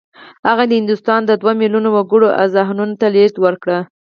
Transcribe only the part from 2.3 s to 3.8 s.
اذهانو ته لېږد ورکړ